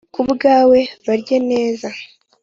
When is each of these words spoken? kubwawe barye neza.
kubwawe 0.13 0.79
barye 1.05 1.37
neza. 1.49 1.89